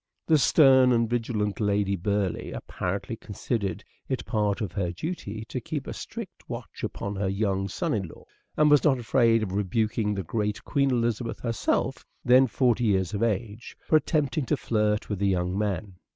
[0.25, 5.85] The stern and vigilant Lady Burleigh apparently considered it part of her duty to keep
[5.85, 8.23] a strict watch upon her young son in law,
[8.57, 13.21] and was not afraid of rebuking the great Queen Elizabeth herself, then forty years of
[13.21, 15.97] age, for attempting to flirt with the young man.